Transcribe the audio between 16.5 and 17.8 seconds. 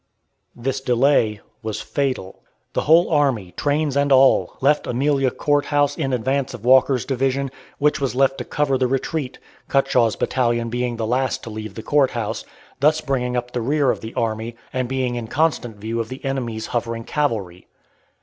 hovering cavalry.